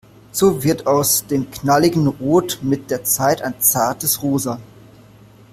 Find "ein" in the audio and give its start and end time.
3.43-3.53